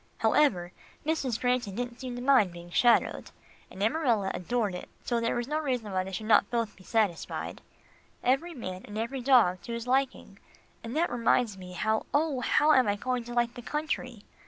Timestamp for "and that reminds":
10.83-11.55